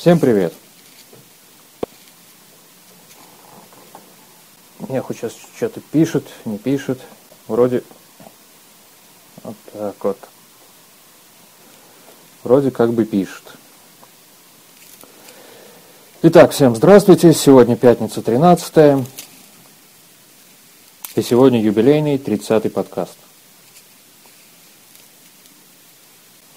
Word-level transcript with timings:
Всем 0.00 0.18
привет! 0.18 0.54
Мне 4.78 5.02
хоть 5.02 5.18
сейчас 5.18 5.34
что-то 5.54 5.82
пишет, 5.92 6.26
не 6.46 6.56
пишет. 6.56 6.98
Вроде 7.48 7.84
вот 9.42 9.56
так 9.74 10.02
вот. 10.02 10.18
Вроде 12.44 12.70
как 12.70 12.94
бы 12.94 13.04
пишет. 13.04 13.42
Итак, 16.22 16.52
всем 16.52 16.74
здравствуйте. 16.74 17.34
Сегодня 17.34 17.76
пятница 17.76 18.22
13 18.22 19.06
И 21.14 21.20
сегодня 21.20 21.60
юбилейный 21.60 22.16
30-й 22.16 22.70
подкаст. 22.70 23.18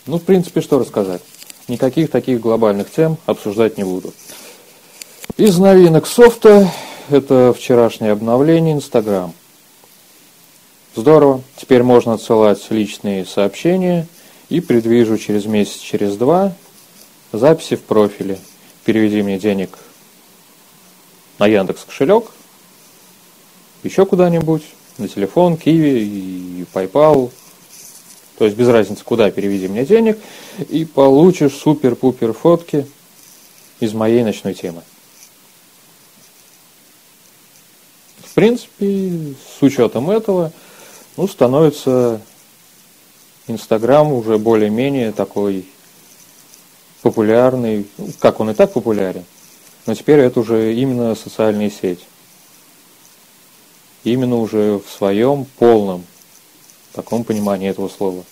Ну, 0.06 0.18
в 0.18 0.24
принципе, 0.24 0.62
что 0.62 0.80
рассказать. 0.80 1.22
Никаких 1.68 2.12
таких 2.12 2.42
глобальных 2.42 2.92
тем 2.92 3.18
обсуждать 3.26 3.78
не 3.78 3.84
буду. 3.84 4.14
Из 5.38 5.58
новинок 5.58 6.06
софта 6.06 6.70
это 7.10 7.54
вчерашнее 7.58 8.12
обновление 8.12 8.74
Инстаграм. 8.74 9.34
Здорово. 10.96 11.42
Теперь 11.56 11.84
можно 11.84 12.14
отсылать 12.14 12.60
личные 12.70 13.26
сообщения 13.26 14.08
и 14.50 14.60
предвижу 14.60 15.18
через 15.18 15.46
месяц, 15.46 15.80
через 15.80 16.18
два 16.18 16.54
записи 17.32 17.76
в 17.76 17.82
профиле. 17.82 18.38
Переведи 18.86 19.22
мне 19.22 19.40
денег 19.40 19.78
на 21.40 21.48
Яндекс 21.48 21.86
кошелек, 21.86 22.26
еще 23.82 24.06
куда-нибудь, 24.06 24.64
на 24.98 25.08
телефон, 25.08 25.58
Киви 25.58 26.00
и 26.00 26.66
PayPal, 26.74 27.32
то 28.44 28.48
есть 28.48 28.58
без 28.58 28.68
разницы, 28.68 29.06
куда 29.06 29.32
переведи 29.32 29.70
мне 29.70 29.86
денег, 29.86 30.20
и 30.68 30.84
получишь 30.84 31.54
супер-пупер 31.54 32.34
фотки 32.34 32.86
из 33.80 33.94
моей 33.94 34.22
ночной 34.22 34.54
темы. 34.54 34.82
В 38.20 38.34
принципе, 38.34 39.34
с 39.58 39.62
учетом 39.62 40.12
этого, 40.12 40.52
ну, 41.16 41.26
становится 41.26 42.20
Инстаграм 43.48 44.12
уже 44.12 44.38
более-менее 44.38 45.14
такой 45.14 45.66
популярный, 47.02 47.88
ну, 47.98 48.10
как 48.20 48.42
он 48.42 48.50
и 48.50 48.54
так 48.54 48.74
популярен, 48.74 49.24
но 49.86 49.96
теперь 49.96 50.20
это 50.20 50.42
уже 50.42 50.74
именно 50.74 51.16
социальная 51.16 51.70
сеть. 51.70 52.06
Именно 54.04 54.36
уже 54.36 54.82
в 54.86 54.92
своем 54.92 55.46
полном 55.58 56.04
таком 56.94 57.24
понимании 57.24 57.70
этого 57.70 57.90
слова. 57.90 58.24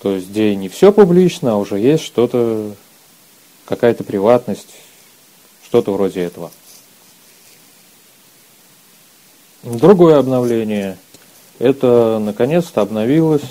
То 0.00 0.14
есть, 0.14 0.28
где 0.28 0.54
не 0.54 0.68
все 0.68 0.92
публично, 0.92 1.52
а 1.52 1.56
уже 1.56 1.78
есть 1.78 2.04
что-то, 2.04 2.72
какая-то 3.64 4.04
приватность, 4.04 4.68
что-то 5.64 5.92
вроде 5.92 6.20
этого. 6.20 6.50
Другое 9.62 10.18
обновление. 10.18 10.98
Это 11.58 12.20
наконец-то 12.22 12.82
обновилось, 12.82 13.42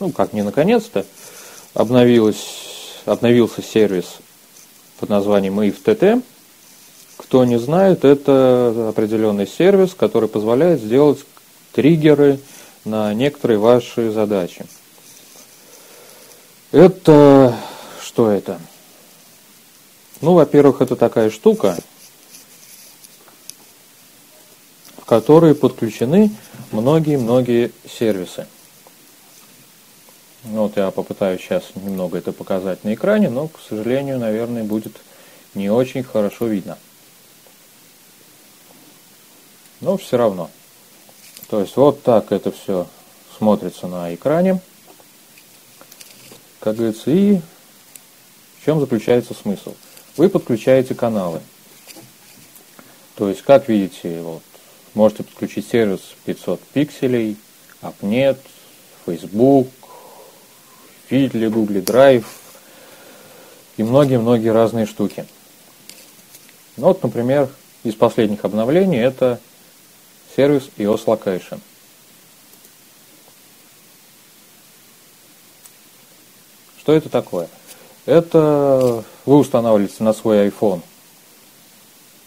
ну 0.00 0.10
как 0.10 0.32
не 0.32 0.42
наконец-то, 0.42 1.06
обновилось, 1.74 2.44
обновился 3.04 3.62
сервис 3.62 4.16
под 4.98 5.10
названием 5.10 5.60
IFTT. 5.60 6.22
Кто 7.18 7.44
не 7.44 7.58
знает, 7.58 8.04
это 8.04 8.88
определенный 8.88 9.46
сервис, 9.46 9.94
который 9.94 10.28
позволяет 10.28 10.80
сделать 10.80 11.20
триггеры 11.72 12.40
на 12.84 13.12
некоторые 13.14 13.58
ваши 13.58 14.10
задачи. 14.10 14.66
Это 16.72 17.56
что 18.02 18.30
это? 18.30 18.60
Ну, 20.20 20.34
во-первых, 20.34 20.80
это 20.80 20.96
такая 20.96 21.30
штука, 21.30 21.76
в 24.98 25.04
которой 25.04 25.54
подключены 25.54 26.30
многие-многие 26.70 27.72
сервисы. 27.88 28.46
Вот 30.44 30.76
я 30.76 30.90
попытаюсь 30.90 31.40
сейчас 31.40 31.64
немного 31.74 32.18
это 32.18 32.32
показать 32.32 32.84
на 32.84 32.94
экране, 32.94 33.28
но, 33.28 33.48
к 33.48 33.58
сожалению, 33.68 34.18
наверное, 34.18 34.64
будет 34.64 34.96
не 35.54 35.70
очень 35.70 36.02
хорошо 36.02 36.46
видно. 36.46 36.78
Но 39.80 39.96
все 39.96 40.16
равно. 40.16 40.50
То 41.50 41.60
есть 41.60 41.76
вот 41.76 42.04
так 42.04 42.30
это 42.30 42.52
все 42.52 42.86
смотрится 43.36 43.88
на 43.88 44.14
экране. 44.14 44.60
Как 46.60 46.76
говорится, 46.76 47.10
и 47.10 47.40
в 48.60 48.64
чем 48.64 48.78
заключается 48.78 49.34
смысл? 49.34 49.74
Вы 50.16 50.28
подключаете 50.28 50.94
каналы. 50.94 51.40
То 53.16 53.28
есть, 53.28 53.42
как 53.42 53.68
видите, 53.68 54.22
вот, 54.22 54.42
можете 54.94 55.24
подключить 55.24 55.68
сервис 55.68 56.00
500 56.24 56.60
пикселей, 56.72 57.36
AppNet, 57.82 58.38
Facebook, 59.04 59.66
Feedly, 61.10 61.50
Google 61.50 61.78
Drive 61.78 62.26
и 63.76 63.82
многие-многие 63.82 64.52
разные 64.52 64.86
штуки. 64.86 65.26
Ну, 66.76 66.86
вот, 66.86 67.02
например, 67.02 67.48
из 67.82 67.96
последних 67.96 68.44
обновлений 68.44 68.98
это 69.00 69.40
сервис 70.36 70.70
EOS 70.76 71.04
Location. 71.06 71.60
Что 76.78 76.92
это 76.92 77.08
такое? 77.08 77.48
Это 78.06 79.04
вы 79.26 79.36
устанавливаете 79.36 80.02
на 80.02 80.12
свой 80.12 80.48
iPhone 80.48 80.82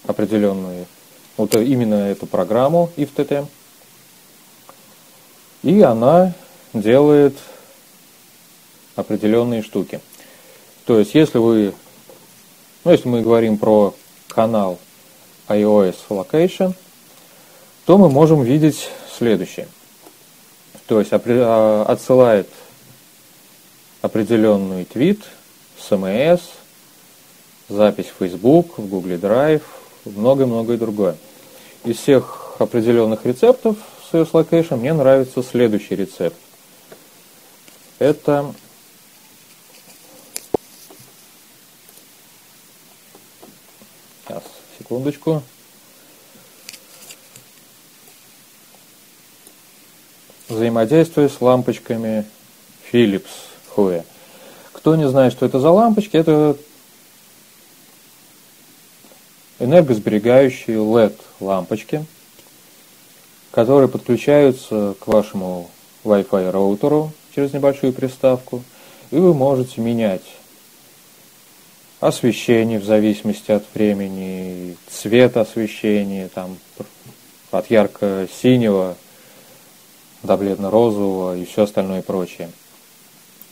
определенную, 0.06 0.86
вот 1.38 1.56
именно 1.56 1.96
эту 1.96 2.28
программу 2.28 2.91
IFTT, 2.96 3.47
и 5.64 5.81
она 5.81 6.34
делает 6.74 7.38
определенные 8.96 9.64
штуки. 9.64 10.02
То 10.85 11.00
есть, 11.00 11.16
если 11.16 11.38
вы, 11.38 11.74
ну, 12.84 12.91
если 12.91 13.08
мы 13.08 13.22
говорим 13.22 13.58
про 13.58 13.96
канал 14.28 14.78
iOS 15.47 15.96
Location, 16.09 16.75
то 17.85 17.97
мы 17.97 18.09
можем 18.09 18.44
видеть 18.44 18.89
следующее. 19.17 19.67
То 20.88 20.99
есть 20.99 21.11
а, 21.13 21.85
отсылает 21.88 22.49
определенный 24.01 24.85
твит, 24.85 25.21
СМС, 25.79 26.41
запись 27.69 28.07
в 28.07 28.19
Facebook, 28.19 28.77
в 28.77 28.88
Google 28.88 29.17
Drive, 29.17 29.63
многое-многое 30.05 30.77
другое. 30.77 31.17
Из 31.83 31.97
всех 31.97 32.55
определенных 32.59 33.25
рецептов 33.25 33.77
iOS 34.13 34.31
Location 34.31 34.77
мне 34.77 34.93
нравится 34.93 35.41
следующий 35.41 35.95
рецепт. 35.95 36.38
Это 37.99 38.53
Сейчас, 44.25 44.43
секундочку. 44.79 45.43
Взаимодействие 50.53 51.30
с 51.30 51.41
лампочками 51.41 52.25
Philips 52.91 53.25
Hue. 53.75 54.03
Кто 54.72 54.96
не 54.96 55.09
знает, 55.09 55.34
что 55.34 55.46
это 55.46 55.59
за 55.59 55.72
лампочки, 55.72 56.16
это 56.16 56.55
энергосберегающие 59.59 60.78
LED 60.78 61.16
лампочки, 61.40 62.05
которые 63.52 63.90
подключаются 63.90 64.96
к 65.00 65.08
вашему 65.08 65.70
Wi-Fi 66.03 66.52
роутеру 66.52 67.11
через 67.34 67.52
небольшую 67.53 67.94
приставку, 67.94 68.64
и 69.09 69.16
вы 69.16 69.34
можете 69.34 69.82
менять 69.82 70.23
освещение 71.99 72.79
в 72.79 72.85
зависимости 72.85 73.52
от 73.52 73.64
времени, 73.73 74.78
цвет 74.88 75.35
освещения, 75.38 76.29
там, 76.34 76.58
от 77.52 77.72
ярко-синего 77.72 78.97
до 80.23 80.37
бледно-розового 80.37 81.37
и 81.37 81.46
все 81.46 81.64
остальное 81.64 82.02
прочее. 82.02 82.49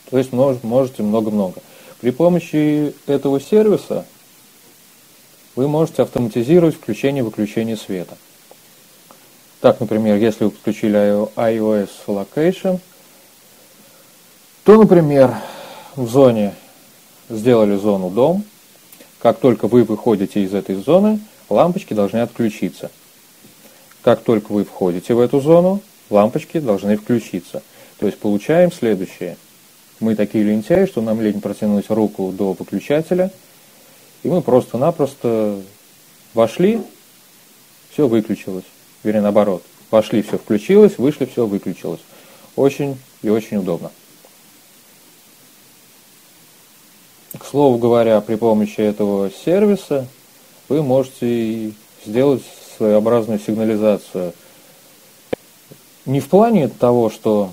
То 0.10 0.18
есть 0.18 0.32
можете 0.32 1.04
много-много. 1.04 1.62
При 2.00 2.12
помощи 2.12 2.94
этого 3.06 3.40
сервиса 3.40 4.06
вы 5.56 5.68
можете 5.68 6.02
автоматизировать 6.02 6.76
включение 6.76 7.22
и 7.22 7.26
выключение 7.26 7.78
света. 7.78 8.18
Так, 9.60 9.80
например, 9.80 10.16
если 10.16 10.46
вы 10.46 10.52
подключили 10.52 10.98
iOS 11.36 11.90
Location, 12.08 12.80
то, 14.64 14.78
например, 14.78 15.36
в 15.96 16.08
зоне 16.08 16.56
сделали 17.30 17.76
зону 17.76 18.10
дом, 18.10 18.44
как 19.20 19.40
только 19.40 19.68
вы 19.68 19.84
выходите 19.84 20.42
из 20.42 20.54
этой 20.54 20.76
зоны, 20.76 21.20
лампочки 21.50 21.94
должны 21.94 22.20
отключиться. 22.20 22.90
Как 24.02 24.24
только 24.24 24.52
вы 24.52 24.64
входите 24.64 25.14
в 25.14 25.20
эту 25.20 25.42
зону, 25.42 25.82
лампочки 26.12 26.60
должны 26.60 26.98
включиться. 26.98 27.64
То 28.00 28.06
есть 28.06 28.18
получаем 28.20 28.72
следующее– 28.72 29.38
мы 30.02 30.16
такие 30.16 30.44
лентяи, 30.44 30.88
что 30.88 31.00
нам 31.00 31.22
лень 31.22 31.40
протянуть 31.40 31.90
руку 31.90 32.32
до 32.32 32.54
выключателя 32.54 33.32
И 34.24 34.28
мы 34.28 34.42
просто-напросто 34.42 35.62
вошли, 36.34 36.82
все 37.92 38.08
выключилось. 38.08 38.66
Вернее, 39.04 39.22
наоборот. 39.22 39.64
Вошли, 39.92 40.24
все 40.24 40.38
включилось, 40.40 40.98
вышли, 40.98 41.26
все 41.26 41.46
выключилось. 41.46 42.02
Очень 42.56 42.98
и 43.22 43.30
очень 43.30 43.58
удобно. 43.58 43.92
К 47.38 47.46
слову 47.46 47.78
говоря, 47.78 48.20
при 48.22 48.36
помощи 48.36 48.82
этого 48.82 49.30
сервиса 49.46 50.08
вы 50.68 50.82
можете 50.82 51.74
сделать 52.06 52.44
своеобразную 52.78 53.40
сигнализацию. 53.40 54.34
Не 56.06 56.20
в 56.20 56.30
плане 56.30 56.68
того, 56.68 57.10
что 57.10 57.52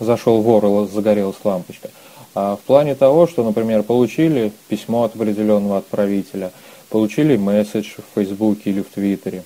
зашел 0.00 0.40
вор 0.42 0.64
и 0.66 0.88
загорелась 0.88 1.36
лампочка, 1.44 1.90
а 2.34 2.56
в 2.56 2.60
плане 2.60 2.94
того, 2.94 3.26
что, 3.26 3.44
например, 3.44 3.82
получили 3.82 4.52
письмо 4.68 5.04
от 5.04 5.14
определенного 5.14 5.78
отправителя, 5.78 6.52
получили 6.90 7.36
месседж 7.36 7.94
в 7.98 8.14
Фейсбуке 8.14 8.70
или 8.70 8.82
в 8.82 8.86
Твиттере. 8.86 9.44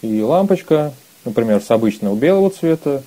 И 0.00 0.20
лампочка, 0.22 0.94
например, 1.24 1.62
с 1.62 1.70
обычного 1.70 2.14
белого 2.16 2.50
цвета 2.50 3.02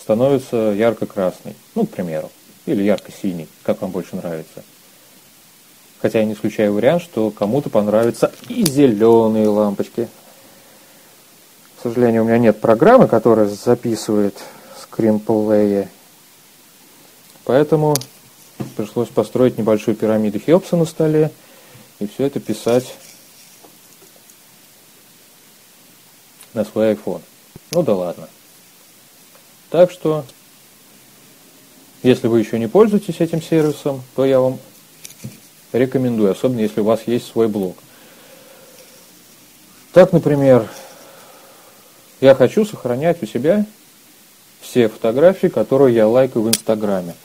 становится 0.00 0.72
ярко-красной, 0.72 1.54
ну, 1.74 1.86
к 1.86 1.90
примеру, 1.90 2.30
или 2.66 2.82
ярко-синий, 2.82 3.48
как 3.62 3.82
вам 3.82 3.90
больше 3.90 4.16
нравится. 4.16 4.62
Хотя 6.00 6.20
я 6.20 6.24
не 6.24 6.32
исключаю 6.32 6.72
вариант, 6.74 7.02
что 7.02 7.30
кому-то 7.30 7.70
понравятся 7.70 8.32
и 8.48 8.64
зеленые 8.64 9.48
лампочки. 9.48 10.08
К 11.82 11.90
сожалению, 11.90 12.22
у 12.22 12.26
меня 12.26 12.38
нет 12.38 12.60
программы, 12.60 13.08
которая 13.08 13.48
записывает 13.48 14.38
скринплеи. 14.80 15.88
Поэтому 17.42 17.96
пришлось 18.76 19.08
построить 19.08 19.58
небольшую 19.58 19.96
пирамиду 19.96 20.38
Хеопса 20.38 20.76
на 20.76 20.84
столе 20.84 21.32
и 21.98 22.06
все 22.06 22.26
это 22.26 22.38
писать 22.38 22.94
на 26.54 26.64
свой 26.64 26.92
iPhone. 26.92 27.20
Ну 27.72 27.82
да 27.82 27.96
ладно. 27.96 28.28
Так 29.68 29.90
что, 29.90 30.24
если 32.04 32.28
вы 32.28 32.38
еще 32.38 32.60
не 32.60 32.68
пользуетесь 32.68 33.18
этим 33.18 33.42
сервисом, 33.42 34.04
то 34.14 34.24
я 34.24 34.38
вам 34.38 34.60
рекомендую, 35.72 36.30
особенно 36.30 36.60
если 36.60 36.80
у 36.80 36.84
вас 36.84 37.00
есть 37.06 37.26
свой 37.26 37.48
блог. 37.48 37.76
Так, 39.92 40.12
например, 40.12 40.68
я 42.22 42.36
хочу 42.36 42.64
сохранять 42.64 43.20
у 43.22 43.26
себя 43.26 43.66
все 44.60 44.88
фотографии, 44.88 45.48
которые 45.48 45.96
я 45.96 46.06
лайкаю 46.06 46.44
в 46.44 46.48
Инстаграме. 46.48 47.16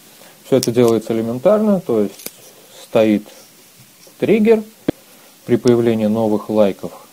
Все 0.44 0.58
это 0.58 0.72
делается 0.72 1.14
элементарно, 1.14 1.80
то 1.80 2.02
есть 2.02 2.32
стоит 2.82 3.24
триггер 4.18 4.64
при 5.46 5.58
появлении 5.58 6.08
новых 6.08 6.50
лайков, 6.50 7.08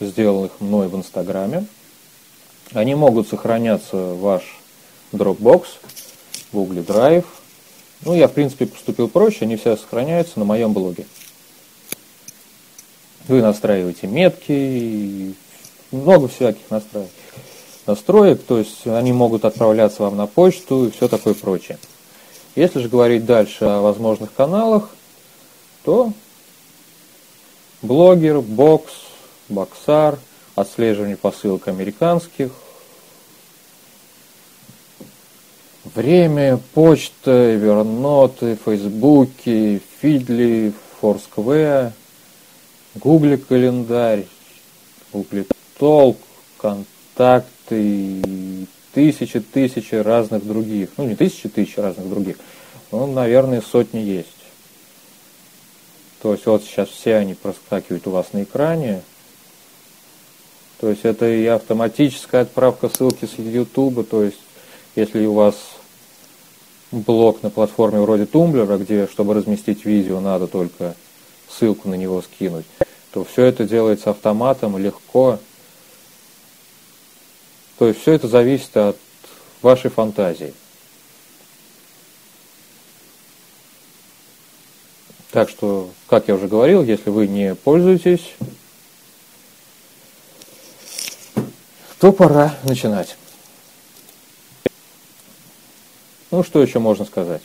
сделанных 0.00 0.60
мной 0.60 0.88
в 0.88 0.96
Инстаграме. 0.96 1.64
Они 2.74 2.94
могут 2.94 3.26
сохраняться 3.26 3.96
в 3.96 4.20
ваш 4.20 4.42
Dropbox, 5.12 5.64
Google 6.52 6.82
Drive. 6.82 7.24
Ну, 8.02 8.14
я, 8.14 8.28
в 8.28 8.32
принципе, 8.32 8.66
поступил 8.66 9.08
проще, 9.08 9.46
они 9.46 9.56
все 9.56 9.78
сохраняются 9.78 10.38
на 10.38 10.44
моем 10.44 10.74
блоге. 10.74 11.06
Вы 13.28 13.40
настраиваете 13.40 14.06
метки, 14.08 15.34
много 15.94 16.28
всяких 16.28 16.70
настроек 16.70 17.10
настроек, 17.86 18.42
то 18.42 18.58
есть 18.58 18.86
они 18.86 19.12
могут 19.12 19.44
отправляться 19.44 20.02
вам 20.02 20.16
на 20.16 20.26
почту 20.26 20.86
и 20.86 20.90
все 20.90 21.08
такое 21.08 21.34
прочее. 21.34 21.78
Если 22.54 22.80
же 22.80 22.88
говорить 22.88 23.24
дальше 23.24 23.64
о 23.64 23.80
возможных 23.80 24.32
каналах, 24.32 24.90
то 25.84 26.12
блогер, 27.82 28.40
бокс, 28.40 28.92
боксар, 29.48 30.18
отслеживание 30.54 31.16
посылок 31.16 31.68
американских, 31.68 32.52
время, 35.94 36.60
почта, 36.74 37.54
Эверноты, 37.54 38.56
Фейсбуки, 38.64 39.82
Фидли, 40.00 40.72
Форскве, 41.00 41.92
Гугли 42.94 43.36
календарь, 43.36 44.26
Гугли 45.12 45.44
Толк, 45.78 46.18
контакты, 46.58 48.22
тысячи-тысячи 48.92 49.94
разных 49.96 50.46
других. 50.46 50.90
Ну, 50.96 51.06
не 51.06 51.16
тысячи-тысячи 51.16 51.80
разных 51.80 52.08
других, 52.08 52.36
но, 52.92 53.06
наверное, 53.06 53.60
сотни 53.60 53.98
есть. 53.98 54.28
То 56.22 56.32
есть 56.32 56.46
вот 56.46 56.64
сейчас 56.64 56.88
все 56.88 57.16
они 57.16 57.34
проскакивают 57.34 58.06
у 58.06 58.10
вас 58.10 58.32
на 58.32 58.44
экране. 58.44 59.02
То 60.80 60.88
есть 60.88 61.04
это 61.04 61.26
и 61.26 61.44
автоматическая 61.46 62.42
отправка 62.42 62.88
ссылки 62.88 63.26
с 63.26 63.38
YouTube, 63.38 64.08
то 64.08 64.22
есть 64.22 64.38
если 64.96 65.26
у 65.26 65.34
вас 65.34 65.54
блог 66.92 67.42
на 67.42 67.50
платформе 67.50 68.00
вроде 68.00 68.26
Тумблера, 68.26 68.76
где, 68.76 69.06
чтобы 69.06 69.34
разместить 69.34 69.84
видео, 69.84 70.20
надо 70.20 70.46
только 70.46 70.94
ссылку 71.48 71.88
на 71.88 71.94
него 71.94 72.22
скинуть, 72.22 72.66
то 73.12 73.24
все 73.24 73.44
это 73.44 73.64
делается 73.64 74.10
автоматом, 74.10 74.78
легко. 74.78 75.38
То 77.78 77.88
есть 77.88 78.00
все 78.00 78.12
это 78.12 78.28
зависит 78.28 78.76
от 78.76 78.96
вашей 79.62 79.90
фантазии. 79.90 80.54
Так 85.32 85.48
что, 85.48 85.90
как 86.06 86.28
я 86.28 86.36
уже 86.36 86.46
говорил, 86.46 86.84
если 86.84 87.10
вы 87.10 87.26
не 87.26 87.56
пользуетесь, 87.56 88.34
то 91.98 92.12
пора 92.12 92.54
начинать. 92.62 93.16
Ну, 96.30 96.44
что 96.44 96.62
еще 96.62 96.78
можно 96.78 97.04
сказать? 97.04 97.42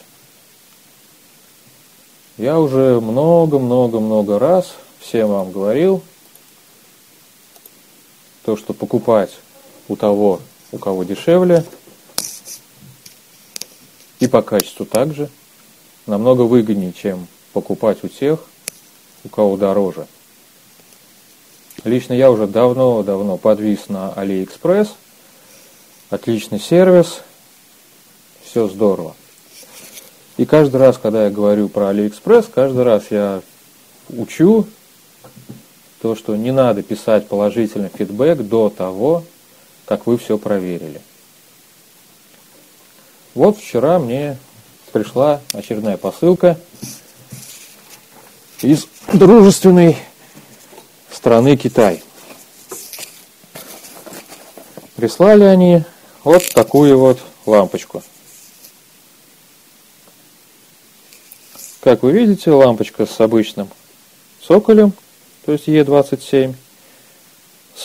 Я 2.38 2.59
уже 2.59 3.02
много-много-много 3.02 4.38
раз 4.38 4.76
всем 5.00 5.30
вам 5.30 5.52
говорил, 5.52 6.04
то, 8.45 8.56
что 8.56 8.74
покупать 8.74 9.31
у 9.90 9.96
того, 9.98 10.40
у 10.72 10.78
кого 10.78 11.04
дешевле, 11.04 11.66
и 14.19 14.28
по 14.28 14.42
качеству 14.42 14.86
также, 14.86 15.30
намного 16.06 16.44
выгоднее, 16.44 16.94
чем 16.94 17.28
покупать 17.52 18.04
у 18.04 18.08
тех, 18.08 18.40
у 19.26 19.30
кого 19.30 19.58
дороже. 19.58 20.08
Лично 21.84 22.14
я 22.14 22.30
уже 22.30 22.46
давно-давно 22.48 23.38
подвис 23.38 23.88
на 23.88 24.14
AliExpress. 24.16 24.90
Отличный 26.10 26.60
сервис. 26.60 27.22
Все 28.44 28.68
здорово. 28.68 29.16
И 30.38 30.46
каждый 30.46 30.78
раз, 30.78 30.98
когда 30.98 31.26
я 31.26 31.30
говорю 31.30 31.69
про 31.69 31.92
AliExpress, 31.92 32.50
каждый 32.54 32.84
раз 32.84 33.06
я 33.12 33.42
учу 34.10 34.66
то, 36.02 36.16
что 36.16 36.36
не 36.36 36.52
надо 36.52 36.81
писать 36.81 37.28
положительный 37.28 37.90
фидбэк 37.90 38.40
до 38.40 38.69
того, 38.69 39.24
как 39.90 40.06
вы 40.06 40.19
все 40.19 40.38
проверили. 40.38 41.02
Вот 43.34 43.58
вчера 43.58 43.98
мне 43.98 44.38
пришла 44.92 45.42
очередная 45.52 45.98
посылка 45.98 46.60
из 48.62 48.86
дружественной 49.12 49.98
страны 51.12 51.58
Китай. 51.58 52.04
Прислали 54.96 55.46
они 55.46 55.84
вот 56.24 56.48
такую 56.54 57.00
вот 57.00 57.19
лампочку. 57.48 58.04
Как 61.80 62.04
вы 62.04 62.12
видите, 62.12 62.52
лампочка 62.52 63.08
с 63.08 63.19
обычным 63.19 63.69
цоколем, 64.40 64.94
то 65.48 65.54
есть 65.54 65.68
Е27, 65.68 66.54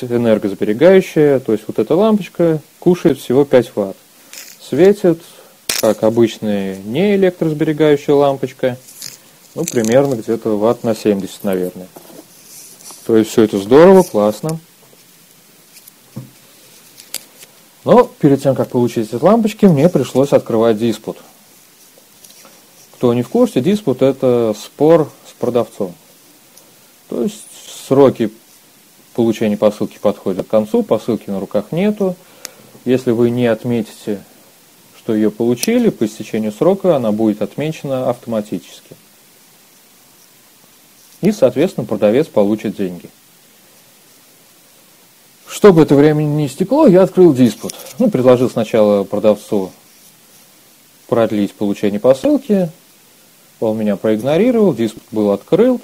энергосберегающая, 0.03 1.41
то 1.41 1.53
есть 1.53 1.65
вот 1.67 1.79
эта 1.79 1.95
лампочка 1.95 2.61
кушает 2.79 3.19
всего 3.19 3.45
5 3.45 3.77
ватт. 3.77 3.97
Светит, 4.61 5.21
как 5.81 6.03
обычная 6.03 6.77
не 6.77 7.15
электросберегающая 7.15 8.15
лампочка– 8.15 8.77
ну, 9.55 9.65
примерно 9.65 10.17
где-то 10.17 10.59
ватт 10.59 10.83
на 10.83 10.97
70, 10.97 11.45
наверное. 11.45 11.87
То 13.07 13.17
есть 13.17 13.31
все 13.31 13.43
это 13.43 13.59
здорово, 13.59 14.03
классно. 14.03 14.59
Но 17.85 18.05
перед 18.05 18.43
тем, 18.43 18.55
как 18.55 18.71
получить 18.71 19.13
эти 19.13 19.23
лампочки, 19.23 19.67
мне 19.67 19.89
пришлось 19.89 20.33
открывать 20.33 20.79
диспут. 20.79 21.19
Кто 22.95 23.15
не 23.15 23.23
в 23.23 23.29
курсе, 23.29 23.61
диспут 23.61 24.03
это 24.03 24.57
спор 24.59 25.11
с 25.29 25.33
продавцом. 25.39 25.95
То 27.09 27.23
есть 27.23 27.45
сроки 27.87 28.33
получения 29.15 29.57
посылки 29.57 29.99
подходят 29.99 30.47
к 30.47 30.51
концу, 30.51 30.83
посылки 30.83 31.31
на 31.31 31.41
руках 31.41 31.73
нету. 31.73 32.17
Если 32.85 33.13
вы 33.13 33.31
не 33.31 33.47
отметите, 33.47 34.23
что 34.99 35.15
ее 35.15 35.31
получили, 35.31 35.89
по 35.89 36.05
истечению 36.05 36.53
срока 36.53 36.97
она 36.97 37.13
будет 37.13 37.41
отмечена 37.41 38.11
автоматически. 38.11 38.97
И, 41.23 41.33
соответственно, 41.33 41.87
продавец 41.87 42.27
получит 42.27 42.77
деньги. 42.77 43.09
Чтобы 45.47 45.83
это 45.83 45.95
время 45.95 46.23
не 46.23 46.47
истекло, 46.47 46.87
я 46.87 47.03
открыл 47.03 47.33
диспут. 47.33 47.75
Ну, 47.99 48.11
предложил 48.11 48.51
сначала 48.51 49.05
продавцу 49.05 49.71
продлить 51.07 51.55
получение 51.55 52.01
посылки. 52.01 52.71
Он 53.61 53.79
меня 53.79 53.97
проигнорировал, 53.97 54.75
диспут 54.75 55.03
был 55.11 55.31
открыт. 55.31 55.81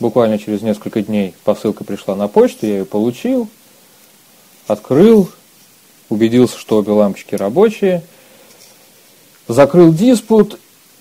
Буквально 0.00 0.38
через 0.38 0.62
несколько 0.62 1.02
дней 1.02 1.34
посылка 1.44 1.84
пришла 1.84 2.16
на 2.16 2.26
почту, 2.26 2.66
я 2.66 2.78
ее 2.78 2.84
получил, 2.86 3.48
открыл, 4.66 5.30
убедился, 6.08 6.58
что 6.58 6.78
обе 6.78 6.92
лампочки 6.92 7.34
рабочие, 7.34 8.02
закрыл 9.46 9.92
диспут 9.92 10.58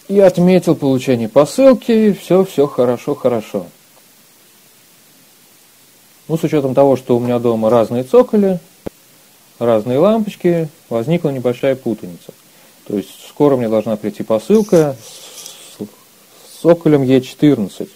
и 0.10 0.20
отметил 0.20 0.76
получение 0.76 1.30
посылки. 1.30 2.12
Все, 2.12 2.44
все 2.44 2.68
хорошо, 2.68 3.16
хорошо. 3.16 3.68
Ну, 6.28 6.38
с 6.38 6.44
учетом 6.44 6.74
того, 6.76 6.98
что 6.98 7.16
у 7.16 7.22
меня 7.22 7.40
дома 7.40 7.70
разные 7.70 8.04
цоколи, 8.04 8.60
разные 9.60 9.98
лампочки, 9.98 10.68
возникла 10.90 11.30
небольшая 11.30 11.76
путаница. 11.78 12.34
То 12.86 12.98
есть 12.98 13.30
скоро 13.30 13.56
мне 13.56 13.70
должна 13.70 13.96
прийти 13.96 14.24
посылка 14.24 14.98
с 15.78 16.62
цоколем 16.62 17.04
Е14. 17.04 17.90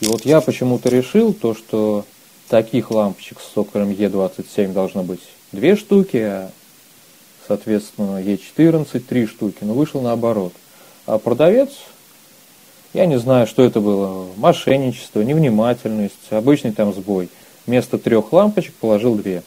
И 0.00 0.06
вот 0.06 0.24
я 0.24 0.40
почему-то 0.40 0.88
решил 0.88 1.32
то, 1.32 1.54
что 1.54 2.04
таких 2.48 2.90
лампочек 2.90 3.40
с 3.40 3.52
цоколем 3.54 3.90
Е27 3.90 4.72
должно 4.72 5.02
быть 5.02 5.20
две 5.52 5.76
штуки, 5.76 6.16
а 6.16 6.50
соответственно 7.46 8.22
Е14 8.22 9.00
три 9.00 9.26
штуки. 9.26 9.58
Но 9.62 9.74
вышел 9.74 10.00
наоборот. 10.00 10.52
А 11.06 11.18
продавец, 11.18 11.70
я 12.92 13.06
не 13.06 13.18
знаю, 13.18 13.46
что 13.46 13.62
это 13.62 13.80
было, 13.80 14.28
мошенничество, 14.36 15.20
невнимательность, 15.20 16.30
обычный 16.30 16.72
там 16.72 16.92
сбой. 16.92 17.28
Вместо 17.66 17.98
трех 17.98 18.32
лампочек 18.32 18.74
положил 18.74 19.14
две. 19.14 19.42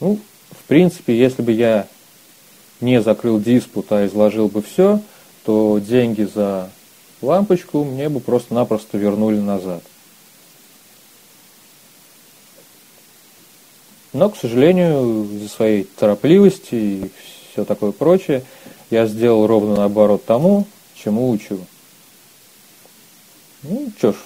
Ну, 0.00 0.18
в 0.50 0.64
принципе, 0.64 1.18
если 1.18 1.42
бы 1.42 1.52
я 1.52 1.86
не 2.80 3.02
закрыл 3.02 3.38
диспут, 3.38 3.92
а 3.92 4.06
изложил 4.06 4.48
бы 4.48 4.62
все, 4.62 5.00
то 5.44 5.78
деньги 5.78 6.22
за 6.22 6.70
лампочку 7.22 7.84
мне 7.84 8.08
бы 8.08 8.20
просто-напросто 8.20 8.98
вернули 8.98 9.38
назад. 9.38 9.82
Но, 14.12 14.28
к 14.28 14.36
сожалению, 14.36 15.24
из-за 15.36 15.48
своей 15.48 15.84
торопливости 15.84 16.74
и 16.74 17.10
все 17.52 17.64
такое 17.64 17.92
прочее, 17.92 18.42
я 18.90 19.06
сделал 19.06 19.46
ровно 19.46 19.76
наоборот 19.76 20.24
тому, 20.24 20.66
чему 20.94 21.30
учу. 21.30 21.60
Ну, 23.62 23.92
что 23.98 24.12
ж, 24.12 24.16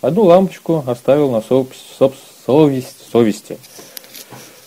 одну 0.00 0.24
лампочку 0.24 0.84
оставил 0.86 1.30
на 1.30 1.38
соб- 1.38 1.72
соб- 1.98 2.14
совесть, 2.46 3.10
совести 3.10 3.58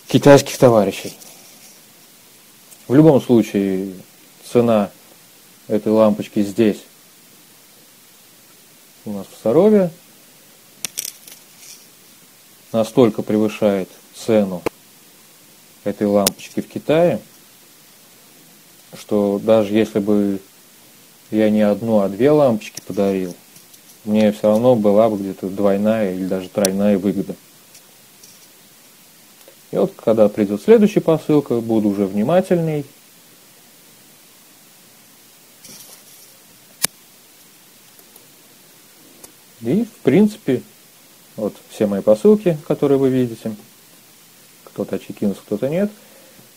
китайских 0.07 0.57
товарищей. 0.57 1.13
В 2.87 2.95
любом 2.95 3.21
случае, 3.21 3.93
цена 4.51 4.89
этой 5.67 5.91
лампочки 5.91 6.43
здесь, 6.43 6.83
у 9.05 9.11
нас 9.11 9.27
в 9.27 9.41
Сарове, 9.41 9.91
настолько 12.71 13.21
превышает 13.21 13.89
цену 14.15 14.61
этой 15.83 16.07
лампочки 16.07 16.61
в 16.61 16.67
Китае, 16.67 17.19
что 18.97 19.39
даже 19.43 19.73
если 19.73 19.99
бы 19.99 20.39
я 21.31 21.49
не 21.49 21.61
одну, 21.61 21.99
а 21.99 22.09
две 22.09 22.31
лампочки 22.31 22.81
подарил, 22.85 23.35
мне 24.05 24.31
все 24.31 24.49
равно 24.49 24.75
была 24.75 25.09
бы 25.09 25.17
где-то 25.17 25.49
двойная 25.49 26.13
или 26.13 26.25
даже 26.25 26.49
тройная 26.49 26.97
выгода. 26.97 27.35
И 29.71 29.77
вот 29.77 29.93
когда 29.95 30.29
придет 30.29 30.61
следующая 30.61 31.01
посылка, 31.01 31.59
буду 31.59 31.89
уже 31.89 32.05
внимательней. 32.05 32.85
И, 39.63 39.85
в 39.85 40.03
принципе, 40.03 40.61
вот 41.35 41.55
все 41.69 41.87
мои 41.87 42.01
посылки, 42.01 42.57
которые 42.67 42.97
вы 42.97 43.09
видите. 43.09 43.55
Кто-то 44.65 44.99
чекинус, 44.99 45.37
кто-то 45.37 45.69
нет. 45.69 45.91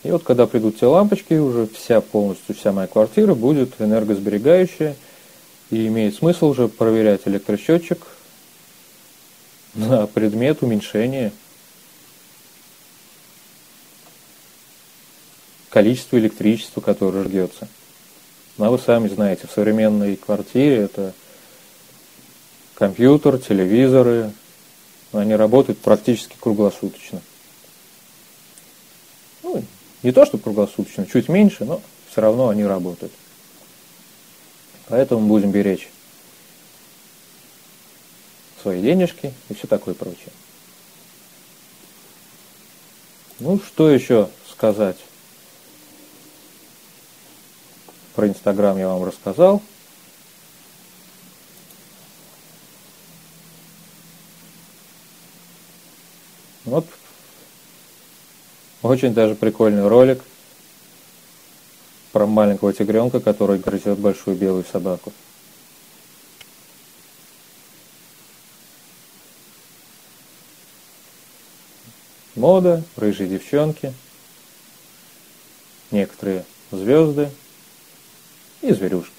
И 0.03 0.11
вот 0.11 0.23
когда 0.23 0.45
придут 0.47 0.79
те 0.79 0.85
лампочки, 0.85 1.33
уже 1.35 1.67
вся 1.67 2.01
полностью, 2.01 2.55
вся 2.55 2.71
моя 2.71 2.87
квартира 2.87 3.33
будет 3.33 3.79
энергосберегающая. 3.79 4.95
И 5.69 5.87
имеет 5.87 6.15
смысл 6.15 6.47
уже 6.47 6.67
проверять 6.67 7.21
электросчетчик 7.25 7.99
на 9.73 10.07
предмет 10.07 10.63
уменьшения 10.63 11.31
количество 15.69 16.17
электричества, 16.17 16.81
которое 16.81 17.23
жгется. 17.23 17.67
Ну, 18.57 18.65
а 18.65 18.71
вы 18.71 18.79
сами 18.79 19.07
знаете, 19.07 19.45
в 19.47 19.51
современной 19.51 20.15
квартире 20.15 20.77
это 20.77 21.13
компьютер, 22.77 23.39
телевизоры, 23.39 24.31
они 25.11 25.35
работают 25.35 25.79
практически 25.79 26.35
круглосуточно. 26.39 27.21
Ну, 29.41 29.63
не 30.03 30.11
то, 30.11 30.25
что 30.25 30.37
круглосуточно, 30.37 31.07
чуть 31.07 31.27
меньше, 31.27 31.65
но 31.65 31.81
все 32.11 32.21
равно 32.21 32.49
они 32.49 32.63
работают. 32.63 33.11
Поэтому 34.89 35.27
будем 35.27 35.51
беречь 35.51 35.89
свои 38.61 38.81
денежки 38.81 39.33
и 39.49 39.53
все 39.55 39.65
такое 39.67 39.95
прочее. 39.95 40.31
Ну, 43.39 43.59
что 43.59 43.89
еще 43.89 44.29
сказать? 44.51 44.97
Про 48.13 48.27
Инстаграм 48.27 48.77
я 48.77 48.87
вам 48.87 49.03
рассказал. 49.03 49.61
Вот 56.67 56.85
очень 58.83 59.15
даже 59.15 59.33
прикольный 59.33 59.87
ролик 59.87 60.21
про 62.11 62.27
маленького 62.27 62.71
тигренка, 62.71 63.19
который 63.19 63.57
грызет 63.57 63.97
большую 63.97 64.37
белую 64.37 64.63
собаку. 64.71 65.11
Мода, 72.35 72.83
рыжие 72.95 73.27
девчонки, 73.27 73.91
некоторые 75.89 76.45
звезды– 76.71 77.31
и 78.61 78.73
зверюшки. 78.73 79.13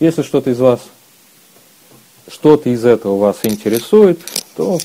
Если 0.00 0.22
что-то 0.22 0.50
из 0.50 0.58
вас, 0.58 0.80
что-то 2.28 2.70
из 2.70 2.84
этого 2.84 3.18
вас 3.18 3.38
интересует, 3.42 4.20
то 4.56 4.78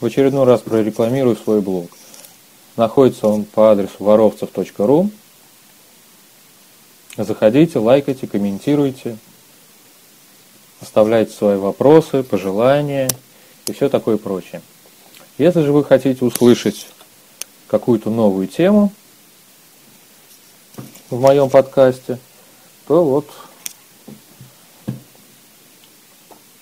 в 0.00 0.06
очередной 0.06 0.44
раз 0.44 0.60
прорекламирую 0.60 1.36
свой 1.36 1.60
блог. 1.60 1.90
Находится 2.76 3.26
он 3.26 3.44
по 3.44 3.72
адресу 3.72 3.96
воровцев.ру. 3.98 5.10
Заходите, 7.16 7.78
лайкайте, 7.78 8.26
комментируйте, 8.26 9.16
оставляйте 10.80 11.32
свои 11.32 11.56
вопросы, 11.56 12.22
пожелания 12.22 13.08
и 13.66 13.72
все 13.72 13.88
такое 13.88 14.16
прочее. 14.16 14.62
Если 15.36 15.62
же 15.62 15.72
вы 15.72 15.84
хотите 15.84 16.24
услышать 16.24 16.86
какую-то 17.66 18.10
новую 18.10 18.46
тему 18.46 18.92
в 21.10 21.20
моем 21.20 21.50
подкасте– 21.50 22.18
то 22.88 23.04
вот 23.04 23.30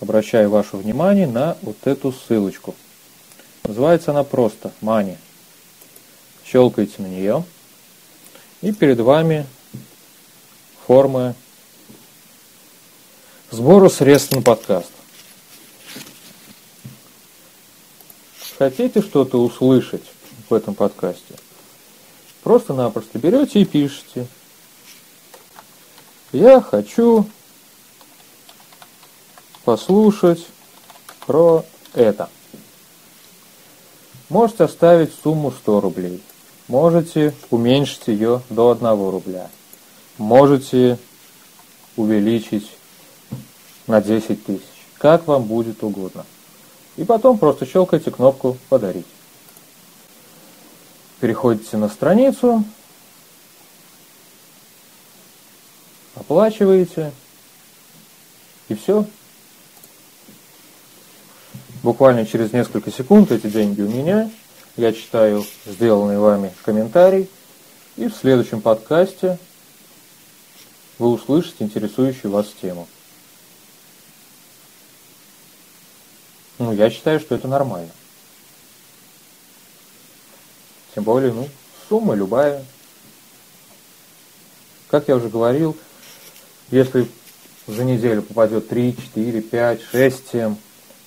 обращаю 0.00 0.50
ваше 0.50 0.76
внимание 0.76 1.28
на 1.28 1.57
вот 1.62 1.76
эту 1.85 2.12
ссылочку. 2.12 2.75
Называется 3.66 4.12
она 4.12 4.25
просто 4.25 4.73
Money. 4.80 5.16
Щелкайте 6.44 7.02
на 7.02 7.06
нее. 7.06 7.44
И 8.62 8.73
перед 8.73 9.00
вами 9.00 9.46
формы 10.87 11.35
сбора 13.50 13.88
средств 13.88 14.32
на 14.32 14.42
подкаст. 14.42 14.90
Хотите 18.58 19.02
что-то 19.02 19.42
услышать 19.42 20.04
в 20.49 20.54
этом 20.54 20.75
подкасте? 20.75 21.35
Просто-напросто 22.42 23.18
берете 23.18 23.61
и 23.61 23.64
пишите 23.64 24.26
я 26.37 26.61
хочу 26.61 27.26
послушать 29.64 30.46
про 31.26 31.64
это. 31.94 32.28
Можете 34.28 34.64
оставить 34.64 35.12
сумму 35.23 35.52
100 35.52 35.80
рублей. 35.80 36.23
можете 36.68 37.33
уменьшить 37.50 38.09
ее 38.09 38.42
до 38.50 38.71
1 38.71 38.87
рубля. 39.11 39.49
Можете 40.18 40.99
увеличить 41.97 42.68
на 43.87 44.00
10 44.00 44.45
тысяч. 44.45 44.62
Как 44.99 45.26
вам 45.26 45.45
будет 45.45 45.83
угодно. 45.85 46.25
И 46.97 47.04
потом 47.04 47.38
просто 47.38 47.66
щелкайте 47.66 48.11
кнопку 48.11 48.56
«Подарить». 48.68 49.06
Переходите 51.21 51.76
на 51.76 51.88
страницу, 51.88 52.64
оплачиваете, 56.14 57.12
и 58.68 58.75
все. 58.75 59.06
Буквально 61.87 62.26
через 62.26 62.52
несколько 62.52 62.90
секунд 62.90 63.31
эти 63.31 63.47
деньги 63.47 63.81
у 63.81 63.88
меня. 63.88 64.28
Я 64.76 64.93
читаю 64.93 65.47
сделанный 65.64 66.19
вами 66.19 66.52
комментарий. 66.64 67.31
И 67.97 68.09
в 68.09 68.16
следующем 68.16 68.61
подкасте 68.61 69.38
вы 70.99 71.12
услышите 71.12 71.62
интересующую 71.62 72.33
вас 72.33 72.49
тему. 72.61 72.88
Ну, 76.59 76.73
я 76.73 76.90
считаю, 76.90 77.21
что 77.21 77.37
это 77.37 77.47
нормально. 77.47 77.93
Тем 80.97 81.05
более, 81.05 81.33
ну, 81.33 81.49
сумма 81.88 82.16
любая. 82.16 82.64
Как 84.88 85.07
я 85.07 85.14
уже 85.14 85.28
говорил, 85.28 85.76
если 86.73 87.09
за 87.69 87.85
неделю 87.85 88.23
попадет 88.23 88.69
3, 88.69 88.97
4, 88.97 89.40
5, 89.40 89.83
6 89.83 90.31
тем, 90.33 90.59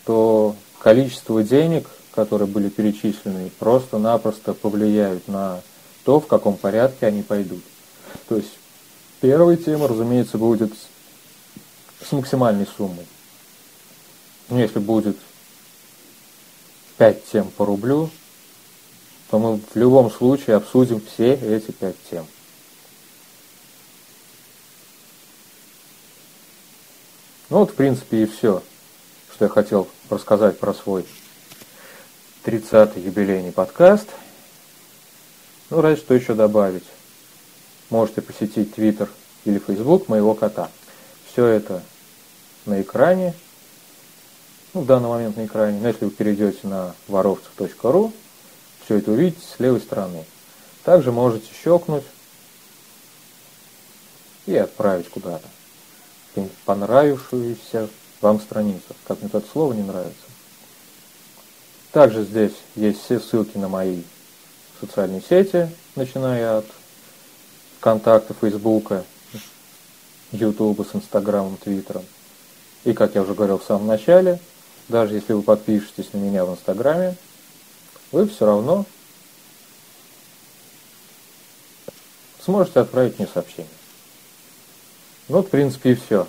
то 0.06 0.56
количество 0.80 1.44
денег, 1.44 1.88
которые 2.16 2.48
были 2.48 2.70
перечислены, 2.70 3.52
просто-напросто 3.60 4.54
повлияют 4.54 5.28
на 5.28 5.62
то, 6.06 6.20
в 6.20 6.28
каком 6.28 6.58
порядке 6.58 7.06
они 7.06 7.22
пойдут. 7.22 7.64
То 8.28 8.38
есть 8.38 8.52
первая 9.22 9.58
тема, 9.58 9.88
разумеется, 9.88 10.38
будет 10.38 10.72
с 12.02 12.12
максимальной 12.12 12.68
суммой. 12.78 13.06
Ну, 14.50 14.58
если 14.58 14.80
будет 14.80 15.18
5 16.98 17.26
тем 17.32 17.52
по 17.52 17.66
рублю, 17.66 18.10
то 19.30 19.38
мы 19.38 19.58
в 19.58 19.76
любом 19.76 20.10
случае 20.10 20.56
обсудим 20.56 21.02
все 21.02 21.34
эти 21.34 21.72
5 21.72 21.96
тем. 22.10 22.26
Ну 27.50 27.60
вот, 27.60 27.72
в 27.72 27.76
принципе, 27.76 28.24
и 28.24 28.26
все, 28.26 28.64
что 29.34 29.46
я 29.46 29.50
хотел 29.50 29.88
рассказать 30.10 30.60
про 30.60 30.74
свой 30.74 31.06
30-й 32.44 33.02
юбилейный 33.02 33.52
подкаст. 33.52 34.08
Ну, 35.70 35.82
разве 35.82 35.98
что 35.98 36.14
еще 36.14 36.34
добавить. 36.34 36.86
Можете 37.90 38.22
посетить 38.22 38.74
Twitter 38.76 39.10
или 39.46 39.60
Facebook 39.60 40.08
моего 40.08 40.34
кота. 40.34 40.70
Все 41.32 41.46
это 41.46 41.84
на 42.66 42.82
экране. 42.82 43.34
Ну, 44.74 44.82
в 44.82 44.86
данный 44.86 45.10
момент 45.10 45.38
на 45.38 45.46
экране. 45.46 45.80
Но 45.80 45.88
если 45.88 46.06
вы 46.06 46.12
перейдете 46.12 46.68
на 46.68 46.96
воровцев.ру, 47.08 48.14
все 48.86 48.96
это 48.96 49.12
увидите 49.12 49.42
с 49.46 49.60
левой 49.60 49.82
стороны. 49.82 50.26
Также 50.84 51.12
можете 51.12 51.48
щелкнуть 51.64 52.06
и 54.46 54.56
отправить 54.56 55.10
куда-то 55.10 55.48
понравившуюся 56.66 57.90
вам 58.22 58.40
страницу, 58.40 58.96
как 59.08 59.22
мне 59.22 59.30
это 59.32 59.44
слово 59.52 59.74
не 59.74 59.84
нравится. 59.84 60.16
Также 61.92 62.24
здесь 62.24 62.54
есть 62.76 63.04
все 63.04 63.20
ссылки 63.20 63.58
на 63.58 63.68
мои 63.68 64.04
социальные 64.80 65.22
сети, 65.22 65.70
начиная 65.96 66.60
от 66.60 66.66
ВКонтакта, 67.80 68.34
Фейсбука, 68.40 69.04
Ютуба 70.32 70.84
с 70.84 70.96
Инстаграмом, 70.96 71.58
Твиттером. 71.58 72.04
И, 72.84 72.94
как 72.94 73.16
я 73.16 73.24
уже 73.24 73.34
говорил 73.34 73.58
в 73.58 73.64
самом 73.64 73.88
начале, 73.88 74.40
даже 74.88 75.16
если 75.16 75.34
вы 75.34 75.42
подпишетесь 75.42 76.14
на 76.14 76.18
меня 76.18 76.46
в 76.46 76.52
Инстаграме, 76.52 77.16
вы 78.12 78.28
все 78.28 78.46
равно 78.46 78.86
сможете 82.44 82.82
отправить 82.82 83.18
мне 83.18 83.28
сообщение. 83.28 83.72
Ну, 85.28 85.42
в 85.42 85.50
принципе, 85.50 85.92
и 85.92 85.96
все, 85.96 86.28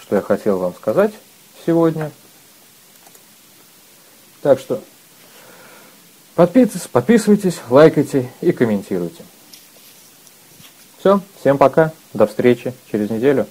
что 0.00 0.16
я 0.16 0.22
хотел 0.22 0.58
вам 0.58 0.74
сказать 0.74 1.12
сегодня. 1.66 2.10
Так 4.42 4.58
что 4.58 4.82
подписывайтесь, 6.34 6.88
подписывайтесь, 6.88 7.60
лайкайте 7.68 8.30
и 8.40 8.52
комментируйте. 8.52 9.22
Все, 10.98 11.20
всем 11.40 11.58
пока, 11.58 11.92
до 12.12 12.26
встречи 12.26 12.74
через 12.90 13.10
неделю. 13.10 13.46